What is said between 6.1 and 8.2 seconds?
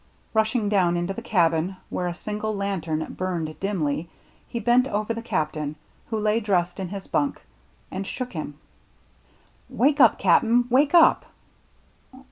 lay dressed in his bunk, and